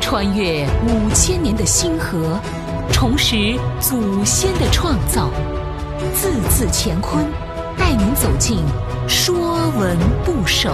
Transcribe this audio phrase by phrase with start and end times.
[0.00, 2.40] 穿越五千年的星河，
[2.90, 5.30] 重拾祖先的创造，
[6.14, 7.26] 字字乾坤，
[7.76, 8.58] 带您走进
[9.08, 10.70] 《说文不首》。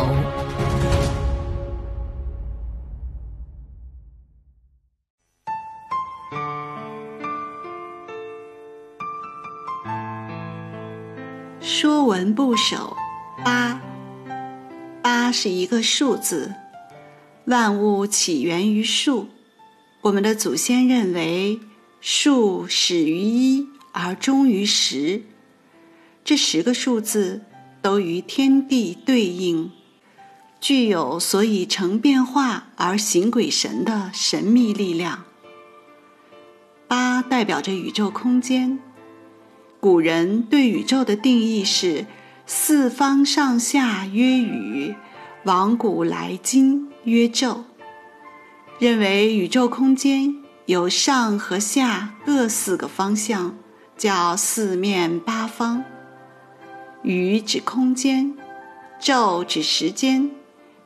[11.67, 12.97] 《说文不首》
[13.45, 13.81] 八，
[15.03, 16.55] 八是一个数字。
[17.47, 19.29] 万物起源于数，
[20.01, 21.61] 我们的祖先认为
[22.01, 25.23] 数始于一而终于十，
[26.25, 27.43] 这十个数字
[27.83, 29.71] 都与天地对应，
[30.59, 35.25] 具有所以成变化而行鬼神的神秘力量。
[36.89, 38.79] 八代表着宇宙空间，
[39.81, 42.07] 古人对宇宙的定义是：
[42.47, 44.95] 四方上下曰宇，
[45.45, 46.89] 往古来今。
[47.05, 47.65] 曰宙，
[48.79, 53.55] 认为宇宙空间有上和下各四个方向，
[53.99, 55.85] 叫四面八方。
[57.03, 58.35] 宇指空间，
[58.99, 60.31] 宙指时间，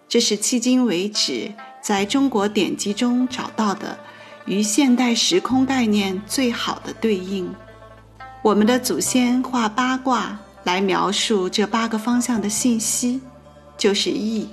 [0.09, 3.97] 这是迄今为止在中国典籍中找到的
[4.45, 7.55] 与现代时空概念最好的对应。
[8.43, 13.21] 我们的祖先画八卦来描述这八个方向的信息，
[13.77, 14.49] 就是易。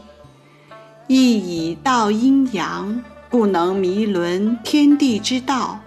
[1.08, 5.80] 亦以道阴阳，不能迷伦天地之道。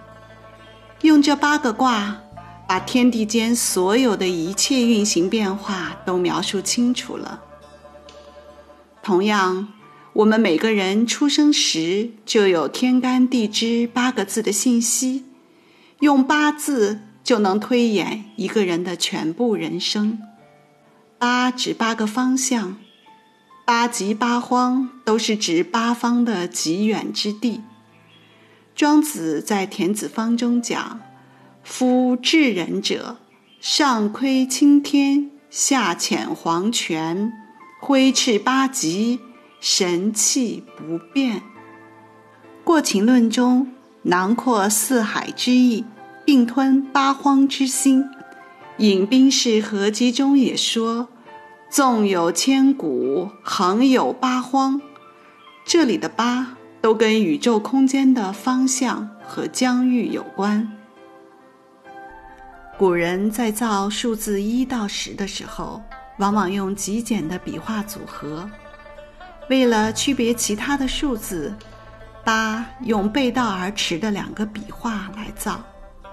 [1.01, 2.21] 用这八个卦，
[2.67, 7.41] 把天地间所有的一切运行变化都描述清楚了。
[9.03, 9.67] 同样，
[10.13, 15.25] 我们每个人出生时就有天干地支八个字的信息，
[15.99, 20.19] 用八字就能推演一个人的全部人生。
[21.17, 22.77] 八指八个方向。
[23.69, 27.61] 八极八荒都是指八方的极远之地。
[28.73, 30.99] 庄子在《田子方》中讲
[31.63, 33.17] ：“夫至人者，
[33.61, 37.31] 上窥青天，下潜黄泉，
[37.79, 39.19] 挥斥八极，
[39.61, 41.37] 神气不变。”
[42.63, 45.85] 《过秦论》中囊括四海之意，
[46.25, 48.03] 并吞八荒之心。
[48.77, 51.09] 《引兵式合集》中也说。
[51.69, 54.81] 纵有千古，横有八荒。
[55.63, 60.75] 这里的“八”都跟宇宙空间的方向和疆域有关。
[62.75, 65.79] 古人在造数字一到十的时候，
[66.17, 68.49] 往往用极简的笔画组合。
[69.47, 71.53] 为了区别其他的数字，
[72.23, 75.61] 八用背道而驰的两个笔画来造。《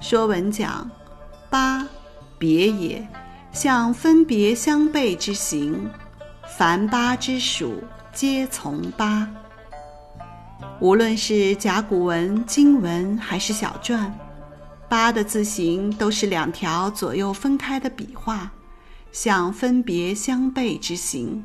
[0.00, 0.90] 说文》讲
[1.50, 1.86] ：“八，
[2.38, 3.06] 别也。”
[3.52, 5.90] 像分别相背之形，
[6.56, 9.28] 凡八之属，皆从八。
[10.78, 14.10] 无论是甲骨文、经文还是小篆，
[14.88, 18.52] 八的字形都是两条左右分开的笔画，
[19.10, 21.44] 像分别相背之形。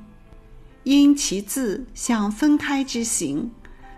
[0.83, 3.51] 因其字像分开之形，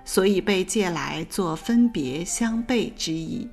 [0.05, 3.49] 所以被借来做分别相背之意。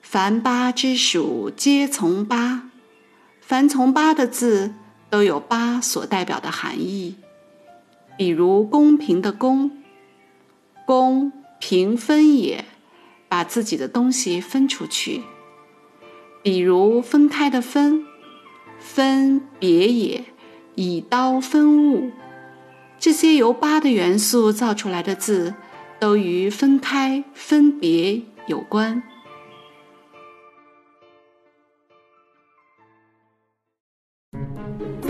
[0.00, 2.69] 凡八之属，皆从八。
[3.50, 4.74] 凡从八的字
[5.10, 7.16] 都有八所代表的含义，
[8.16, 9.72] 比如公平的公，
[10.86, 12.64] 公平分也，
[13.28, 15.22] 把自己的东西分出去；
[16.44, 18.06] 比如分开的分，
[18.78, 20.26] 分别也，
[20.76, 22.12] 以刀分物。
[23.00, 25.56] 这些由八的元素造出来的字，
[25.98, 29.02] 都与分开、分别有关。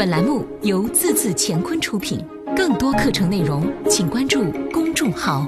[0.00, 2.18] 本栏目由字字乾坤出品
[2.56, 5.46] 更多课程内容请关注公众号。